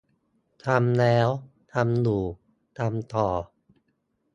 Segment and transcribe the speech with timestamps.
[0.65, 1.27] ทำแล้ว
[1.73, 2.23] ทำอยู่
[2.77, 3.27] ทำต่อ